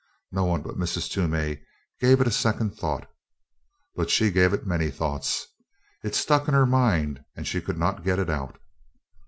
[0.31, 1.11] No one but Mrs.
[1.11, 1.61] Toomey
[1.99, 3.07] gave it a second thought.
[3.95, 5.45] But she gave it many thoughts;
[6.03, 8.59] it stuck in her mind and she could not get it out.